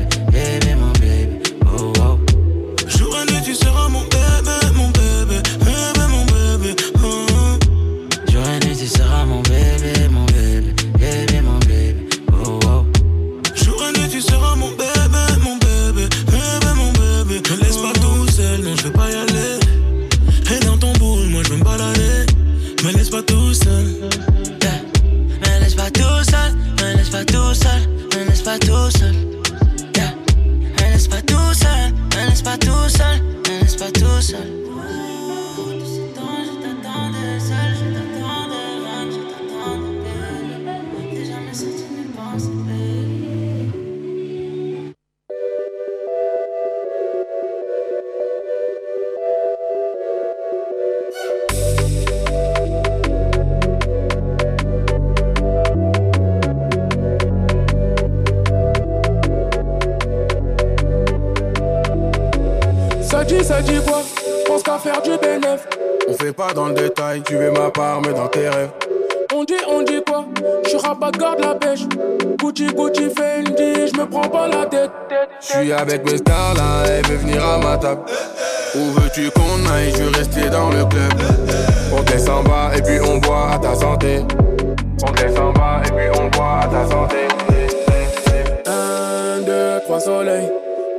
quoi 64.03 64.45
Pense 64.47 64.63
qu'à 64.63 64.79
faire 64.79 65.03
du 65.03 65.17
bénéf. 65.19 65.67
On 66.09 66.15
fait 66.15 66.33
pas 66.33 66.53
dans 66.53 66.67
le 66.67 66.75
détail, 66.75 67.23
tu 67.23 67.37
veux 67.37 67.51
ma 67.51 67.71
part, 67.71 68.01
mais 68.03 68.13
dans 68.13 68.29
tes 68.29 68.49
rêves. 68.49 68.71
On 69.35 69.45
dit, 69.45 69.55
on 69.67 69.83
dit 69.83 70.03
quoi? 70.07 70.27
Je 70.65 70.69
suis 70.71 70.79
rabat 70.79 71.11
garde 71.13 71.41
la 71.41 71.55
pêche. 71.55 71.87
Gucci, 72.39 72.67
Gucci, 72.67 73.09
Fendi, 73.11 73.87
je 73.89 74.01
me 74.01 74.07
prends 74.07 74.29
pas 74.29 74.47
la 74.47 74.67
tête. 74.67 74.91
Je 75.41 75.47
suis 75.47 75.73
avec 75.73 76.05
mes 76.05 76.19
stars 76.19 76.55
là, 76.55 76.85
elle 76.87 77.07
veut 77.07 77.17
venir 77.17 77.45
à 77.45 77.59
ma 77.59 77.79
table. 77.79 78.03
Où 78.75 78.91
veux-tu 79.01 79.31
qu'on 79.31 79.71
aille? 79.73 79.91
Je 79.97 80.03
veux 80.03 80.11
rester 80.11 80.51
dans 80.51 80.69
le 80.69 80.85
club. 80.85 81.13
On 81.97 82.03
descend 82.03 82.45
bas 82.47 82.71
et 82.77 82.83
puis 82.83 83.01
on 83.01 83.19
boit 83.19 83.53
à 83.53 83.59
ta 83.59 83.75
santé. 83.75 84.21
On 85.07 85.13
descend 85.13 85.55
bas 85.55 85.83
et 85.87 85.91
puis 85.91 86.21
on 86.21 86.29
boit 86.29 86.61
à 86.63 86.67
ta 86.67 86.87
santé. 86.91 87.17
Un, 88.67 89.41
deux, 89.43 89.81
trois 89.85 90.01
soleils. 90.01 90.51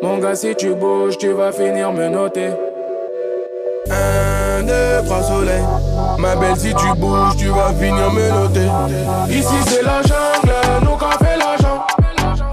Mon 0.01 0.17
gars, 0.17 0.35
si 0.35 0.55
tu 0.55 0.73
bouges, 0.73 1.17
tu 1.17 1.29
vas 1.29 1.51
finir 1.51 1.91
me 1.93 2.09
noter. 2.09 2.49
Un, 3.89 4.63
deux, 4.63 5.01
trois 5.05 5.23
soleils. 5.23 5.63
Ma 6.17 6.35
belle, 6.35 6.55
si 6.57 6.73
tu 6.73 6.93
bouges, 6.97 7.35
tu 7.37 7.47
vas 7.49 7.73
finir 7.79 8.11
me 8.11 8.29
noter. 8.29 8.69
Ici, 9.29 9.55
c'est 9.67 9.83
la 9.83 10.01
jungle, 10.01 10.53
nous 10.83 10.95
qu'a 10.95 11.17
fait 11.23 11.37
l'argent. 11.37 11.85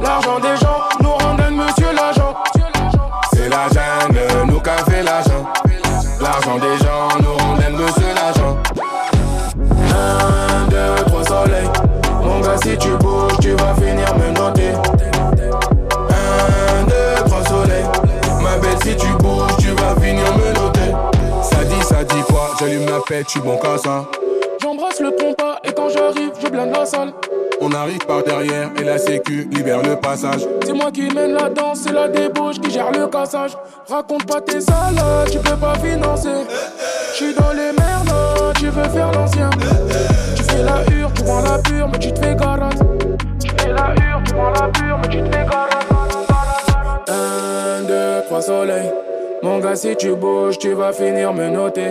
L'argent 0.03 0.41
des 0.41 0.57
gens 0.57 0.81
nous 1.01 1.11
rendent 1.12 1.51
monsieur 1.53 1.93
l'agent. 1.95 2.35
C'est 3.33 3.49
la 3.49 3.68
jungle, 3.68 4.51
nous 4.51 4.61
qu'a 4.61 4.78
fait 4.89 5.03
l'argent. 5.03 5.45
L'argent 6.20 6.59
des 6.59 6.76
gens 6.85 7.09
nous 7.20 7.35
rendent 7.35 7.72
monsieur 7.78 8.14
l'argent. 8.14 8.57
Un, 9.95 10.68
deux, 10.68 11.05
trois 11.07 11.24
soleils. 11.24 11.70
Mon 12.22 12.41
gars, 12.41 12.57
si 12.62 12.76
tu 12.76 12.91
bouges, 12.99 13.39
tu 13.41 13.51
vas 13.53 13.74
finir 13.74 14.14
me 14.16 14.33
noter. 14.33 14.72
Un, 16.11 16.85
deux, 16.85 17.24
trois 17.26 17.45
soleils. 17.45 17.85
Ma 18.43 18.57
belle, 18.59 18.78
si 18.83 18.97
tu 18.97 19.07
bouges, 19.07 19.20
J'allume 22.59 22.86
la 22.86 23.01
pète, 23.07 23.26
je 23.26 23.30
suis 23.30 23.41
bon 23.41 23.57
qu'à 23.57 23.78
ça. 23.78 24.05
J'embrasse 24.61 25.01
le 25.01 25.11
compas 25.11 25.59
et 25.64 25.72
quand 25.72 25.88
j'arrive, 25.88 26.32
je 26.43 26.49
blinde 26.49 26.72
la 26.72 26.84
salle. 26.84 27.12
On 27.62 27.72
arrive 27.72 28.05
par 28.07 28.22
derrière 28.22 28.70
et 28.78 28.84
la 28.84 28.99
sécu 28.99 29.49
libère 29.51 29.82
le 29.82 29.97
passage. 29.97 30.47
C'est 30.64 30.72
moi 30.72 30.91
qui 30.91 31.03
mène 31.14 31.32
la 31.32 31.49
danse, 31.49 31.80
c'est 31.80 31.93
la 31.93 32.09
débauche 32.09 32.59
qui 32.61 32.70
gère 32.70 32.91
le 32.91 33.07
cassage. 33.07 33.57
Raconte 33.88 34.26
pas 34.26 34.41
tes 34.41 34.61
salades, 34.61 35.30
tu 35.30 35.38
peux 35.38 35.57
pas 35.57 35.74
financer. 35.74 36.47
J'suis 37.14 37.34
dans 37.34 37.51
les 37.53 37.72
merdes, 37.72 38.55
tu 38.59 38.66
veux 38.66 38.88
faire 38.88 39.12
l'ancien. 39.12 39.51
Tu 40.36 40.43
fais 40.43 40.62
la 40.62 40.82
hure, 40.95 41.12
tu 41.14 41.22
prends 41.22 41.43
la 41.43 41.59
pure, 41.59 41.88
mais 41.93 41.99
tu 41.99 42.12
te 42.12 42.20
fais 42.20 42.34
garate. 42.34 42.78
Tu 43.43 43.51
fais 43.59 43.68
la 43.68 43.95
hure, 43.95 44.22
tu 44.24 44.34
prends 44.34 44.51
la 44.51 44.68
pure, 44.68 44.99
mais 45.03 45.09
tu 45.09 45.22
te 45.22 45.36
fais 45.36 45.45
garate. 45.45 45.86
Un, 47.09 47.82
deux, 47.82 48.22
trois 48.26 48.41
soleils. 48.43 48.93
Mon 49.43 49.59
gars, 49.59 49.76
si 49.76 49.97
tu 49.97 50.14
bouges, 50.14 50.59
tu 50.59 50.72
vas 50.72 50.93
finir 50.93 51.32
me 51.32 51.49
noter. 51.49 51.91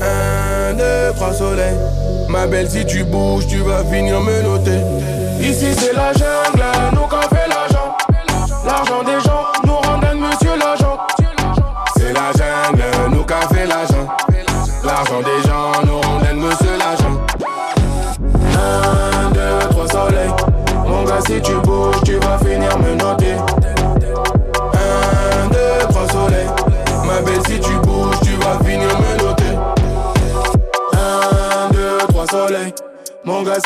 Un, 0.00 0.74
deux, 0.74 1.12
trois 1.14 1.32
soleils. 1.32 1.76
Ma 2.28 2.46
belle, 2.46 2.70
si 2.70 2.84
tu 2.86 3.04
bouges, 3.04 3.46
tu 3.46 3.58
vas 3.58 3.84
finir 3.84 4.20
me 4.20 4.42
noter. 4.42 4.80
Ici 5.40 5.74
c'est 5.76 5.92
la 5.92 6.12
jungle, 6.12 6.64
nous 6.92 7.06
qu'a 7.06 7.22
fait 7.22 7.48
l'argent. 7.48 7.96
L'argent 8.64 9.02
des 9.04 9.20
gens 9.24 9.46
nous 9.64 9.76
rendent 9.76 10.16
monsieur 10.16 10.56
l'agent. 10.58 10.98
C'est 11.96 12.12
la 12.12 12.30
jungle, 12.32 13.14
nous 13.14 13.24
qu'a 13.24 13.40
fait. 13.52 13.66
L'argent 13.66 14.06
L'argent 14.84 15.20
des 15.20 15.48
gens 15.48 15.49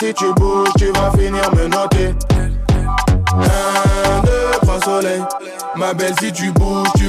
si 0.05 0.13
tu 0.13 0.33
bouges, 0.35 0.69
tu 0.77 0.87
vas 0.93 1.11
finir 1.13 1.51
me 1.55 1.67
noter. 1.67 2.15
Un, 3.33 4.21
deux, 4.23 4.59
trois 4.61 4.81
soleils. 4.81 5.23
Ma 5.77 5.95
belle, 5.95 6.15
si 6.21 6.31
tu 6.31 6.51
bouges, 6.53 6.89
tu 6.97 7.04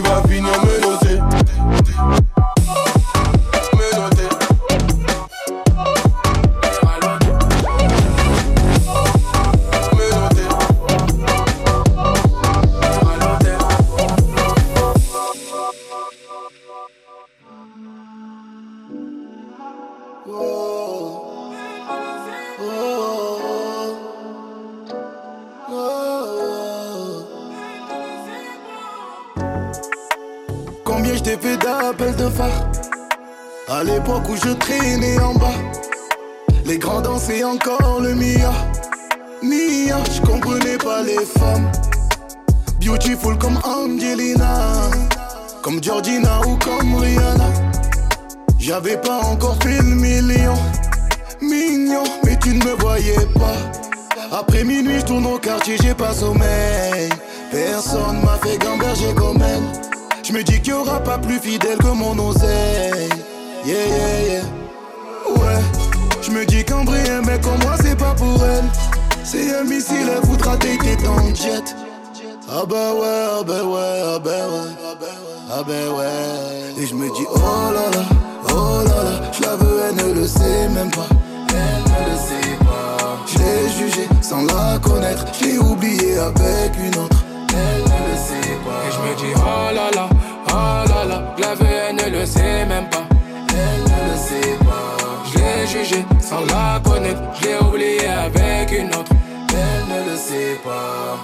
sans 96.25 96.41
la 96.45 96.79
connaître, 96.83 97.21
je 97.39 97.47
l'ai 97.47 97.57
oubliée 97.57 98.07
avec 98.07 98.71
une 98.71 98.89
autre. 98.89 99.11
Elle 99.49 99.85
ne 99.93 100.09
le 100.09 100.17
sait 100.17 100.59
pas. 100.63 101.17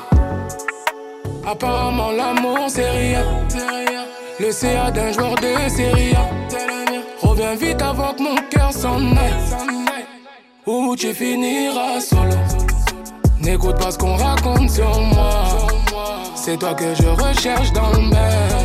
Apparemment 1.49 2.12
l'amour 2.12 2.60
c'est 2.68 2.89
rien. 2.89 3.26
Le 4.39 4.52
CA 4.52 4.91
d'un 4.91 5.12
joueur 5.12 5.36
de 5.36 5.70
série. 5.70 6.14
Reviens 7.22 7.56
vite 7.56 7.82
avant 7.82 8.14
que 8.14 8.22
mon 8.22 8.36
cœur 8.49 8.72
s'en 8.72 8.99
aille. 9.18 10.06
Ou 10.68 10.95
tu 10.95 11.14
finiras 11.14 11.99
solo. 11.99 12.38
N'écoute 13.39 13.78
pas 13.80 13.91
ce 13.91 13.97
qu'on 13.97 14.16
raconte 14.16 14.70
sur 14.70 14.99
moi. 15.02 15.45
C'est 16.36 16.58
toi 16.58 16.74
que 16.76 16.93
je 16.93 17.08
recherche 17.08 17.72
dans 17.74 17.89
le 17.91 18.02
même. 18.02 18.61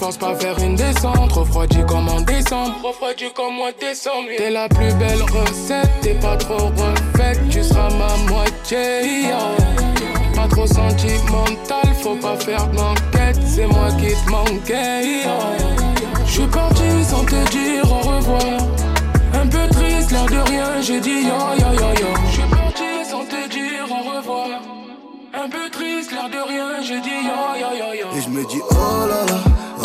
Force 0.00 0.16
pas 0.16 0.34
faire 0.34 0.58
une 0.60 0.76
descente. 0.76 1.30
Refroidi 1.32 1.84
comme 1.86 2.08
en 2.08 2.22
décembre. 2.22 2.74
Refroidi 2.82 3.30
comme 3.34 3.56
moi 3.56 3.68
décembre. 3.78 4.28
T'es 4.34 4.48
la 4.48 4.66
plus 4.66 4.94
belle 4.94 5.22
recette. 5.24 5.90
T'es 6.00 6.14
pas 6.14 6.38
trop 6.38 6.68
refaite. 6.68 7.38
Tu 7.50 7.62
seras 7.62 7.90
ma 7.90 8.16
moitié. 8.32 9.28
Pas 10.34 10.48
trop 10.48 10.66
sentimental. 10.66 11.94
Faut 12.02 12.14
pas 12.14 12.34
faire 12.38 12.66
d'enquête. 12.68 13.38
C'est 13.44 13.66
moi 13.66 13.88
qui 14.00 14.14
te 14.14 14.30
manquais. 14.30 15.26
Je 16.24 16.32
suis 16.32 16.46
parti 16.46 17.04
sans 17.06 17.24
te 17.26 17.50
dire 17.50 17.84
au 17.84 17.98
revoir. 17.98 18.58
Un 19.34 19.46
peu 19.48 19.68
triste, 19.70 20.12
l'air 20.12 20.24
de 20.24 20.50
rien. 20.50 20.80
J'ai 20.80 21.00
dit 21.00 21.24
yo 21.28 21.36
yo 21.58 21.74
yo 21.74 21.88
yo. 22.00 22.08
Je 22.26 22.32
suis 22.32 22.48
parti 22.48 23.04
sans 23.04 23.26
te 23.26 23.50
dire 23.50 23.84
au 23.90 24.16
revoir. 24.16 24.48
Un 25.34 25.48
peu 25.48 25.68
triste, 25.70 26.10
l'air 26.10 26.28
de 26.30 26.48
rien, 26.48 26.82
je 26.82 26.94
dis 26.94 27.20
yo 27.28 27.38
yo 27.60 27.76
yo 27.76 27.94
yo. 28.00 28.06
Et 28.16 28.22
je 28.22 28.28
me 28.30 28.44
dis 28.48 28.60
oh 28.70 29.06
là 29.06 29.24
là, 29.26 29.38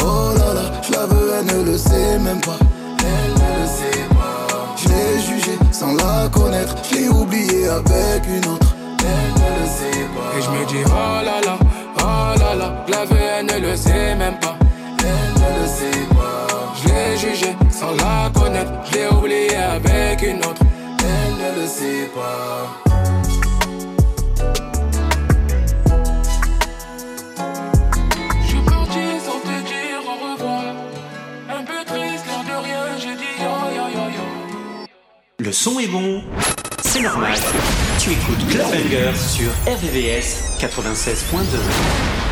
oh 0.06 0.34
là 0.38 0.54
là, 0.54 0.82
je 0.82 0.92
la 0.94 1.06
veux, 1.06 1.32
elle 1.40 1.58
ne 1.58 1.72
le 1.72 1.78
sait 1.78 2.20
même 2.20 2.42
pas. 2.42 2.58
Elle 3.00 3.34
ne 3.34 3.50
le 3.60 3.68
sait 3.78 4.06
pas. 4.10 4.76
Je 4.78 4.88
l'ai 4.90 5.22
jugée 5.22 5.58
sans 5.72 5.94
la 5.94 6.30
connaître, 6.30 6.76
je 6.90 6.96
l'ai 6.96 7.10
oubliée 7.10 7.68
avec 7.68 8.28
une 8.28 8.46
autre. 8.52 8.68
Elle 9.00 9.34
ne 9.42 9.50
le 9.60 9.68
sait 9.78 10.06
pas. 10.16 10.38
Et 10.38 10.42
je 10.42 10.50
me 10.50 10.66
dis 10.66 10.84
oh 10.86 11.26
là 11.28 11.42
là, 11.46 11.58
oh 12.00 12.40
là 12.40 12.56
là, 12.56 12.86
la 12.88 13.06
vue 13.06 13.22
elle 13.22 13.46
ne 13.46 13.68
le 13.68 13.76
sait 13.76 14.16
même 14.16 14.40
pas. 14.40 14.56
Elle 15.00 15.34
ne 15.42 15.62
le 15.62 15.68
sait 15.68 16.06
pas. 16.16 16.48
Je 16.82 16.88
l'ai 16.90 17.18
jugée 17.18 17.56
sans 17.72 17.92
la 17.92 18.30
connaître, 18.40 18.72
je 18.86 18.98
l'ai 18.98 19.08
oubliée 19.08 19.56
avec 19.56 20.22
une 20.22 20.40
autre. 20.40 20.62
Elle 21.00 21.34
ne 21.34 21.62
le 21.62 21.68
sait 21.68 22.10
pas. 22.16 23.25
Le 35.46 35.52
son 35.52 35.80
est 35.80 35.86
bon, 35.86 36.24
c'est 36.82 37.02
normal. 37.02 37.36
Tu 38.00 38.14
écoutes 38.14 38.50
Club 38.50 38.66
Banger 38.66 39.12
sur 39.16 39.52
RVVS 39.72 40.58
96.2. 40.60 42.25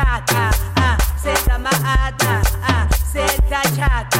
chata, 0.00 0.50
ah, 0.76 0.96
senta 1.22 1.54
amarrada, 1.54 2.40
ah, 2.62 2.88
senta 3.12 3.60
chata. 3.76 4.19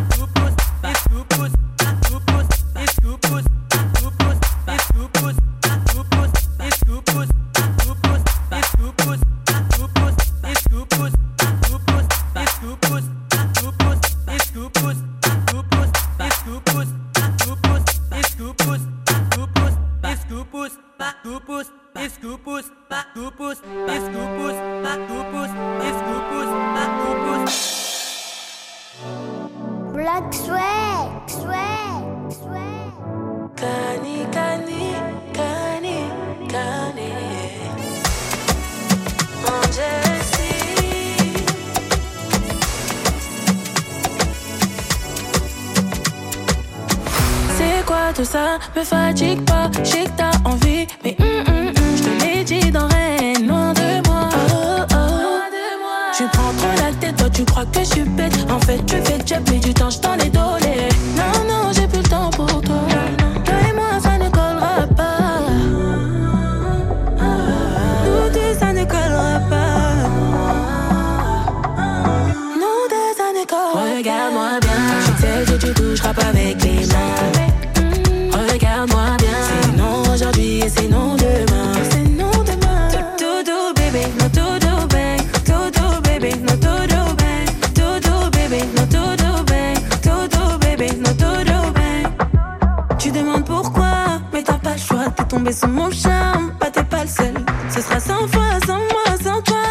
sans 98.11 98.27
fois, 98.27 98.59
sans 98.65 98.81
moi, 98.93 99.07
sans 99.23 99.41
toi. 99.41 99.63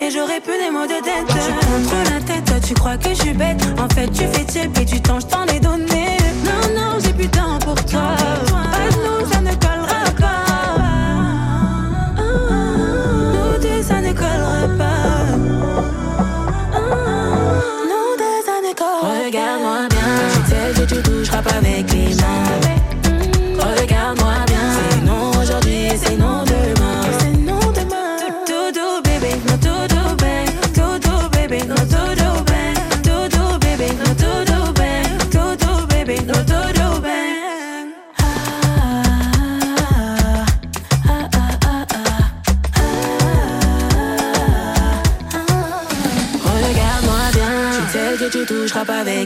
Et 0.00 0.10
j'aurais 0.10 0.40
pu 0.40 0.52
des 0.62 0.70
mots 0.70 0.86
de 0.86 1.00
tête. 1.08 1.28
Je 1.28 2.12
la 2.12 2.20
tête, 2.20 2.44
toi 2.44 2.60
tu 2.66 2.74
crois 2.74 2.96
que 2.96 3.10
je 3.10 3.20
suis 3.22 3.34
bête. 3.34 3.60
En 3.78 3.88
fait, 3.94 4.08
tu 4.08 4.24
fais 4.32 4.44
type 4.44 4.78
et 4.80 4.84
tu 4.84 5.00
t'en, 5.00 5.20
je 5.20 5.26
t'en 5.26 5.44
ai 5.46 5.60
donné. 5.60 6.16
Non, 6.44 6.64
non, 6.78 6.98
j'ai 7.02 7.12
plus 7.12 7.26
de 7.26 7.36
temps 7.36 7.58
pour 7.58 7.76
toi. 7.84 8.16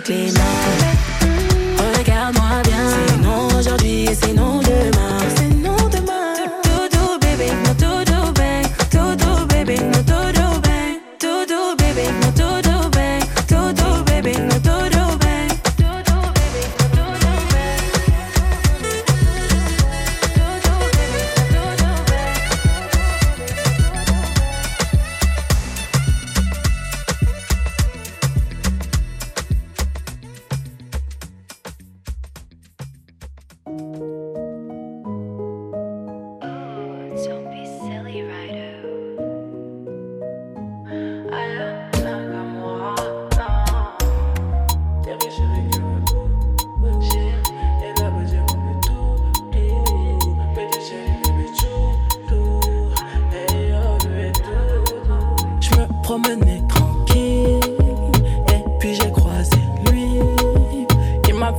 Pas 0.05 0.42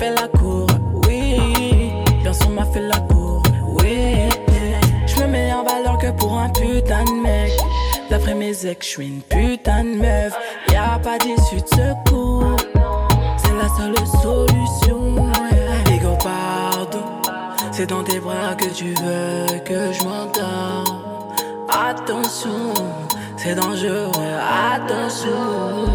fait 0.04 0.22
la 0.22 0.28
cour, 0.28 0.68
oui. 1.08 1.92
Sûr 2.34 2.50
m'a 2.50 2.66
fait 2.66 2.82
la 2.82 3.00
cour, 3.12 3.44
oui. 3.80 4.28
Je 5.06 5.22
me 5.22 5.28
mets 5.28 5.54
en 5.54 5.64
valeur 5.64 5.98
que 5.98 6.12
pour 6.12 6.38
un 6.38 6.50
putain 6.50 7.04
de 7.06 7.22
mec. 7.22 7.52
D'après 8.10 8.34
mes 8.34 8.66
ex, 8.66 8.86
je 8.86 8.92
suis 8.92 9.08
une 9.08 9.22
putain 9.22 9.84
de 9.84 9.96
meuf. 10.02 10.34
Y 10.70 10.76
a 10.76 11.00
pas 11.00 11.18
d'issue 11.20 11.62
de 11.62 11.70
secours. 11.80 12.56
C'est 13.38 13.56
la 13.62 13.70
seule 13.78 14.08
solution. 14.22 15.32
Ego, 15.96 16.18
pardon. 16.24 17.06
C'est 17.72 17.88
dans 17.88 18.04
tes 18.04 18.20
bras 18.20 18.56
que 18.58 18.70
tu 18.80 18.94
veux 19.04 19.60
que 19.60 19.94
je 19.94 20.04
m'endors. 20.04 21.34
Attention, 21.70 22.74
c'est 23.38 23.56
dangereux, 23.56 24.34
attention. 24.76 25.86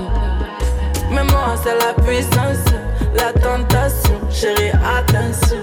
Mais 1.10 1.24
moi, 1.24 1.54
c'est 1.62 1.78
la 1.84 1.92
puissance, 2.02 2.67
la 3.18 3.32
tentation. 3.32 4.20
Chérie, 4.30 4.70
attention. 4.70 5.58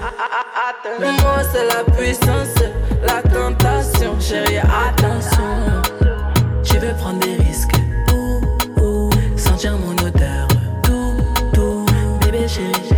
Mais 1.00 1.12
moi, 1.22 1.38
c'est 1.52 1.64
la 1.64 1.82
puissance, 1.96 2.54
la 3.02 3.22
tentation. 3.22 4.18
Chérie, 4.20 4.58
attention. 4.58 5.82
Je 6.62 6.78
veux 6.78 6.94
prendre 6.94 7.20
des 7.20 7.36
risques. 7.36 7.76
Sentir 9.36 9.72
mon 9.78 9.92
odeur. 9.92 10.48
Tout, 10.82 11.16
tout, 11.52 11.86
bébé 12.20 12.46
chéri. 12.48 12.95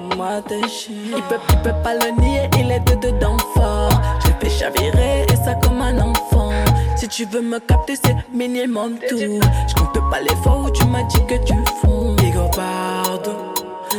M'attacher. 0.00 0.90
Il 0.90 1.22
peut, 1.28 1.38
il 1.50 1.58
peut 1.58 1.82
pas 1.82 1.94
le 1.94 2.20
nier, 2.20 2.48
il 2.58 2.70
est 2.70 2.80
dedans 2.80 3.36
fort. 3.54 3.90
Je 4.22 4.28
l'ai 4.28 4.34
fait 4.40 4.50
chavirer 4.50 5.26
et 5.32 5.36
ça 5.36 5.54
comme 5.54 5.80
un 5.80 5.98
enfant. 5.98 6.50
Si 6.96 7.08
tu 7.08 7.24
veux 7.26 7.42
me 7.42 7.58
capter, 7.58 7.94
c'est 7.96 8.16
minimum 8.32 8.98
tout. 9.08 9.18
Je 9.18 9.74
compte 9.74 10.10
pas 10.10 10.20
les 10.20 10.34
fois 10.42 10.62
où 10.64 10.70
tu 10.70 10.84
m'as 10.86 11.04
dit 11.04 11.24
que 11.26 11.36
tu 11.44 11.54
fonds. 11.80 12.16
Ego, 12.22 12.48
pardon. 12.54 13.36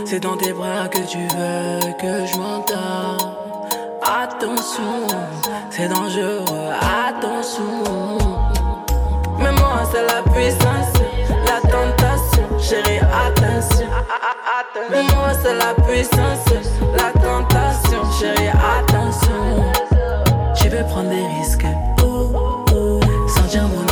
C'est 0.06 0.20
dans 0.20 0.38
tes 0.38 0.54
bras 0.54 0.88
que 0.88 1.00
tu 1.00 1.20
veux 1.20 1.94
que 2.00 2.26
je 2.26 2.38
m'endors. 2.38 3.36
Attention, 4.04 5.08
c'est 5.70 5.88
dangereux, 5.88 6.44
attention. 6.82 8.18
Mais 9.38 9.52
moi, 9.52 9.84
c'est 9.92 10.02
la 10.02 10.22
puissance, 10.32 10.99
attention. 13.28 13.88
Mais 14.90 15.04
moi, 15.16 15.32
c'est 15.42 15.56
la 15.56 15.74
puissance, 15.86 16.46
la 16.98 17.12
tentation. 17.20 18.02
Chérie, 18.20 18.50
attention. 18.50 19.64
Je 20.56 20.70
veux 20.70 20.84
prendre 20.86 21.10
des 21.10 21.26
risques. 21.40 21.66
Ouh, 22.04 23.00
sentir 23.28 23.64
mon 23.68 23.89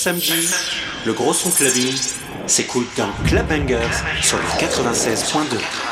samedi, 0.00 0.48
le 1.04 1.12
gros 1.12 1.34
son 1.34 1.50
clubbing 1.50 1.94
s'écoute 2.46 2.88
dans 2.96 3.12
Club 3.26 3.46
Bangers 3.48 3.76
sur 4.22 4.38
le 4.38 4.44
96.2. 4.58 5.89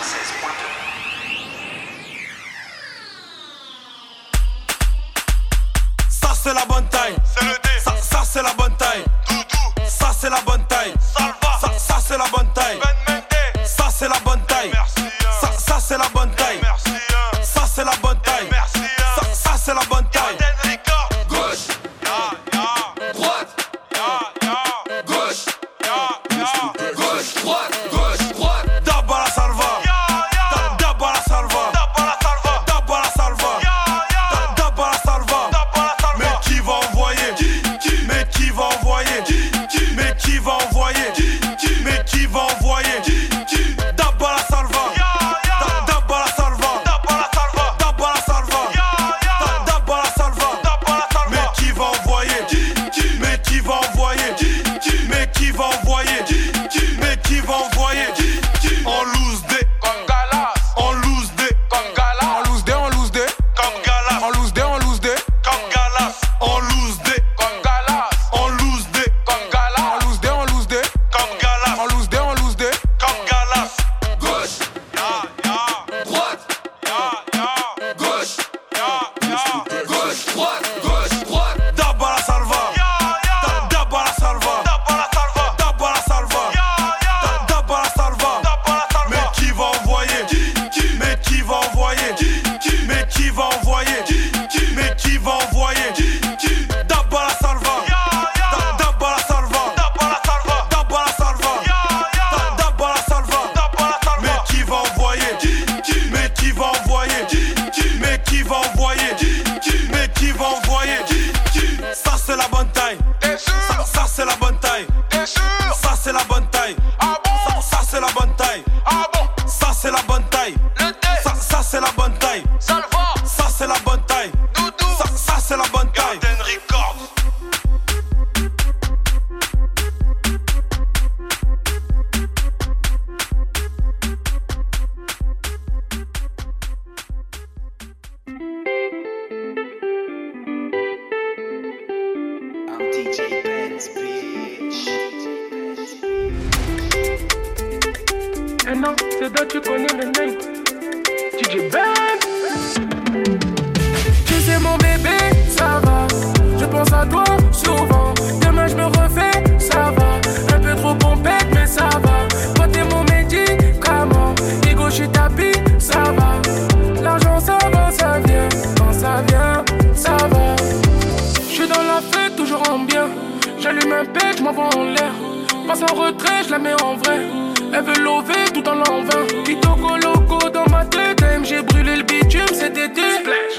Passe 175.69 175.83
en 175.83 175.95
retrait, 175.95 176.45
je 176.47 176.51
la 176.53 176.59
mets 176.59 176.83
en 176.83 176.97
vrai. 176.97 177.27
Elle 177.75 177.85
veut 177.85 178.03
lever 178.03 178.51
tout 178.55 178.67
en 178.67 178.77
l'envin. 178.77 179.27
Kitoko 179.45 179.99
loco 179.99 180.49
dans 180.49 180.65
ma 180.71 180.83
tête. 180.87 181.23
j'ai 181.45 181.61
brûlé 181.61 181.97
le 181.97 182.05
bitume 182.05 182.49
cet 182.55 182.79
été. 182.79 183.03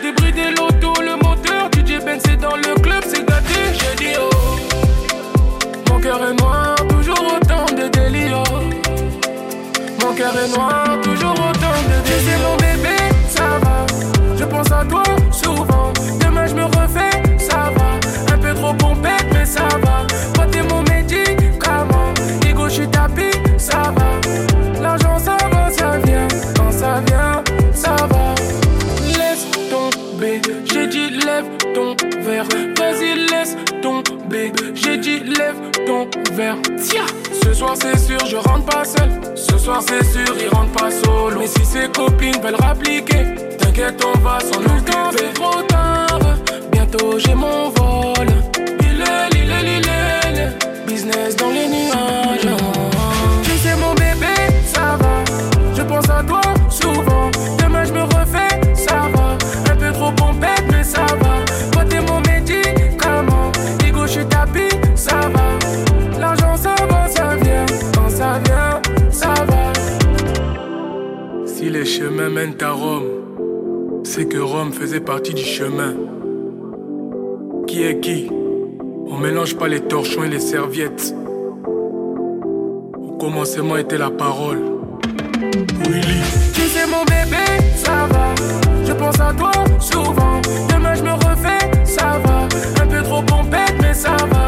Débridé 0.01 0.49
l'auto, 0.57 0.91
le 0.99 1.18
moteur. 1.18 1.70
DJ 1.72 2.03
Ben 2.03 2.20
c'est 2.20 2.38
dans 2.38 2.55
le 2.55 2.74
club, 2.82 3.03
c'est 3.05 3.24
gâté. 3.28 3.60
J'ai 3.74 3.95
dit 4.03 4.14
oh. 4.20 4.30
Mon 5.91 5.99
cœur 5.99 6.20
est 6.28 6.34
noir, 6.34 6.76
toujours 6.89 7.22
autant 7.36 7.66
de 7.76 7.88
délire. 7.89 8.43
Mon 10.01 10.12
cœur 10.16 10.34
est 10.36 10.57
noir, 10.57 10.86
toujours 11.03 11.34
autant 11.34 11.80
de 11.91 12.10
délire. 12.10 12.39
Mon 12.43 12.55
bébé, 12.55 12.97
ça 13.30 13.60
va. 13.62 13.86
Je 14.36 14.45
pense 14.45 14.72
à 14.72 14.84
toi 14.84 15.03
souvent. 15.32 15.93
Demain 16.20 16.47
je 16.47 16.55
me 16.55 16.64
refais, 16.64 17.38
ça 17.38 17.72
va. 17.78 18.34
Un 18.34 18.38
peu 18.39 18.55
trop 18.55 18.74
pompette, 18.74 19.28
mais 19.32 19.45
ça 19.45 19.68
va. 19.84 20.07
Toi 20.34 20.47
t'es 20.49 20.64
mon 20.64 20.82
médicament. 20.82 21.28
Tapis, 22.91 23.37
ça 23.57 23.93
va. 23.95 24.81
L'argent 24.81 25.19
ça 25.19 25.37
va, 25.51 25.69
ça 25.71 25.97
vient. 26.05 26.27
Quand 26.55 26.71
ça 26.71 27.01
vient, 27.07 27.43
ça 27.73 27.95
va. 28.09 28.35
Laisse 29.07 29.47
tomber. 29.69 30.41
J'ai 30.71 30.87
dit 30.87 31.09
lève 31.09 31.45
ton 31.73 31.95
verre. 32.21 32.45
Vas-y, 32.77 33.15
laisse 33.29 33.55
tomber. 33.81 34.51
J'ai 34.73 34.97
dit 34.97 35.19
lève 35.19 35.55
ton 35.85 36.07
verre. 36.33 36.57
Tiens. 36.81 37.05
Ce 37.43 37.53
soir 37.53 37.75
c'est 37.81 37.97
sûr, 37.97 38.25
je 38.25 38.37
rentre 38.37 38.65
pas 38.65 38.85
seul. 38.85 39.09
Ce 39.35 39.57
soir 39.57 39.81
c'est 39.85 40.03
sûr, 40.03 40.35
il 40.39 40.49
rentre 40.49 40.71
pas 40.71 40.91
solo. 40.91 41.39
Mais 41.39 41.47
si 41.47 41.65
ses 41.65 41.87
copines 41.89 42.39
veulent 42.41 42.55
rappliquer, 42.55 43.35
t'inquiète, 43.57 44.03
on 44.05 44.17
va 44.19 44.39
s'en 44.39 44.61
occuper. 44.61 45.17
C'est 45.17 45.33
trop 45.33 45.61
tard, 45.63 46.19
bientôt 46.71 47.17
j'ai 47.19 47.33
mon 47.35 47.69
vol. 47.69 48.27
Il 48.81 49.01
est, 49.01 49.29
il 49.33 49.51
est, 49.51 49.79
il 49.79 50.39
est, 50.39 50.85
business 50.85 51.35
dans 51.35 51.49
les 51.49 51.67
nuages. 51.67 52.28
Chemins 71.89 72.29
mènent 72.29 72.61
à 72.61 72.71
Rome, 72.71 73.09
c'est 74.03 74.27
que 74.27 74.37
Rome 74.37 74.71
faisait 74.71 74.99
partie 74.99 75.33
du 75.33 75.43
chemin. 75.43 75.95
Qui 77.65 77.83
est 77.83 77.99
qui? 77.99 78.29
On 79.07 79.17
mélange 79.17 79.55
pas 79.57 79.67
les 79.67 79.79
torchons 79.79 80.23
et 80.23 80.29
les 80.29 80.39
serviettes. 80.39 81.15
Au 81.65 83.17
commencement 83.19 83.75
était 83.75 83.97
la 83.97 84.11
parole. 84.11 84.61
Willy. 85.89 86.21
Tu 86.53 86.61
sais 86.61 86.85
mon 86.85 87.03
bébé, 87.05 87.45
ça 87.75 88.07
va. 88.11 88.35
Je 88.85 88.93
pense 88.93 89.19
à 89.19 89.33
toi 89.33 89.51
souvent. 89.79 90.39
Demain 90.71 90.93
je 90.93 91.03
me 91.03 91.13
refais, 91.13 91.85
ça 91.85 92.19
va. 92.23 92.47
Un 92.83 92.87
peu 92.87 93.01
trop 93.01 93.23
pompette, 93.23 93.75
mais 93.81 93.95
ça 93.95 94.15
va. 94.31 94.38